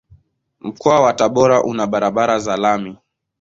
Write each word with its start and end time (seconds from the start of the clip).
Mkoa 0.59 0.99
wa 1.01 1.13
Tabora 1.13 1.63
una 1.63 1.87
barabara 1.87 2.39
za 2.39 2.57
lami. 2.57 2.97